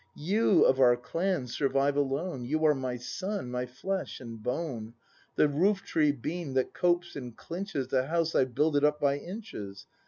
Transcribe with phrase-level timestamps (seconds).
[0.17, 2.43] You of our clan survive alone.
[2.43, 4.95] You are my son, my flesh and bone;
[5.35, 9.85] The roof tree beam that copes and clinches The house I've builded up by inches.